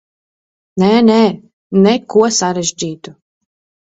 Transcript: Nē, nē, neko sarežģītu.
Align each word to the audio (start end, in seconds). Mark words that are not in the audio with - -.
Nē, 0.83 0.87
nē, 1.09 1.19
neko 1.89 2.25
sarežģītu. 2.39 3.15